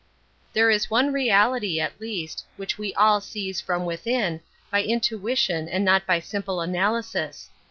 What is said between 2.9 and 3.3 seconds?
\ all